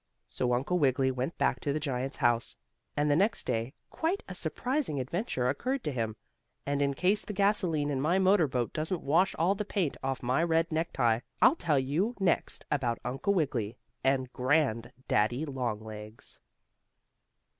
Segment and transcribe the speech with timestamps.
[0.27, 2.57] So Uncle Wiggily went back to the giant's house,
[2.97, 6.15] and the next day quite a surprising adventure occurred to him,
[6.65, 10.41] and in case the gasoline in my motorboat doesn't wash all the paint off my
[10.43, 16.39] red necktie I'll tell you next about Uncle Wiggily and Grand daddy Longlegs.